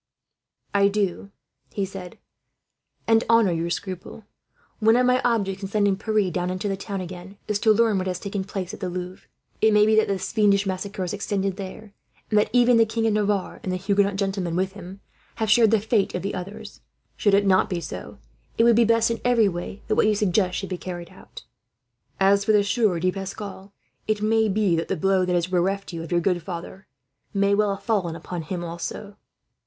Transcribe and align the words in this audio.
"I 0.73 0.87
do," 0.87 1.29
he 1.73 1.85
said, 1.85 2.17
"and 3.07 3.23
honour 3.29 3.51
your 3.51 3.69
scruples. 3.69 4.23
One 4.79 4.95
of 4.95 5.05
my 5.05 5.21
objects, 5.21 5.61
in 5.61 5.69
sending 5.69 5.95
Pierre 5.95 6.31
down 6.31 6.49
into 6.49 6.67
the 6.67 6.75
town 6.75 7.01
again, 7.01 7.37
is 7.47 7.59
to 7.59 7.71
learn 7.71 7.99
what 7.99 8.07
has 8.07 8.19
taken 8.19 8.43
place 8.43 8.73
at 8.73 8.79
the 8.79 8.89
Louvre. 8.89 9.27
It 9.61 9.73
may 9.75 9.85
be 9.85 9.95
that 9.97 10.07
this 10.07 10.31
fiendish 10.31 10.65
massacre 10.65 11.03
has 11.03 11.13
extended 11.13 11.55
there, 11.55 11.93
and 12.31 12.39
that 12.39 12.49
even 12.51 12.77
the 12.77 12.85
King 12.87 13.05
of 13.05 13.13
Navarre, 13.13 13.59
and 13.61 13.71
the 13.71 13.75
Huguenot 13.77 14.15
gentlemen 14.15 14.55
with 14.55 14.71
him, 14.71 15.01
have 15.35 15.51
shared 15.51 15.69
the 15.69 15.79
fate 15.79 16.15
of 16.15 16.23
the 16.23 16.33
others. 16.33 16.81
Should 17.15 17.35
it 17.35 17.45
not 17.45 17.69
be 17.69 17.79
so, 17.79 18.17
it 18.57 18.63
would 18.63 18.75
be 18.75 18.83
best 18.85 19.11
in 19.11 19.21
every 19.23 19.47
way 19.47 19.83
that 19.85 19.93
what 19.93 20.07
you 20.07 20.15
suggest 20.15 20.57
should 20.57 20.67
be 20.69 20.79
carried 20.79 21.11
out. 21.11 21.43
"As 22.19 22.43
for 22.43 22.53
the 22.53 22.63
Sieur 22.63 22.99
de 22.99 23.11
Pascal, 23.11 23.71
it 24.07 24.19
may 24.23 24.49
be 24.49 24.75
that 24.77 24.87
the 24.87 24.97
blow, 24.97 25.25
that 25.25 25.35
has 25.35 25.45
bereft 25.45 25.93
you 25.93 26.01
of 26.01 26.11
your 26.11 26.21
good 26.21 26.41
father, 26.41 26.87
may 27.35 27.53
well 27.53 27.75
have 27.75 27.83
fallen 27.83 28.15
upon 28.15 28.41
him, 28.41 28.63
also." 28.63 29.15